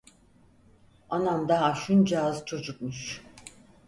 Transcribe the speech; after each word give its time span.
Anam 1.09 1.47
daha 1.47 1.75
şuncağız 1.75 2.45
çocukmuş… 2.45 3.21